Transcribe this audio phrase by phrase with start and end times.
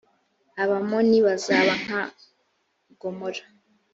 [0.63, 2.01] abamoni bazaba nka
[2.99, 3.43] gomora